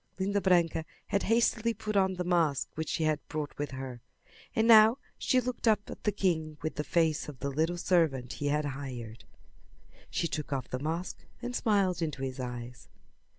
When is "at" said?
5.91-6.05